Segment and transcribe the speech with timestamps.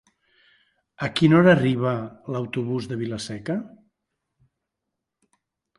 [1.07, 1.93] A quina hora arriba
[2.37, 3.61] l'autobús de Vila-seca?